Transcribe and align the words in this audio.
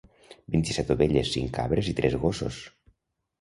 Vint-i-set 0.53 0.93
ovelles, 0.95 1.33
cinc 1.35 1.51
cabres 1.59 1.91
i 1.93 1.95
tres 2.01 2.17
gossos. 2.25 2.59